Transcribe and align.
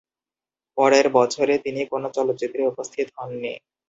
পরের 0.77 1.07
বছরে 1.09 1.53
তিনি 1.57 1.81
কোনো 1.91 2.07
চলচ্চিত্রে 2.09 2.61
উপস্থিত 2.67 3.07
হন 3.17 3.31
নি। 3.41 3.53